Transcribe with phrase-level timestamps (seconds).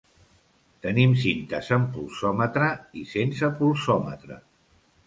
[0.85, 2.71] Tenim cintes amb pulsòmetre
[3.03, 4.43] i sense pulsòmetre.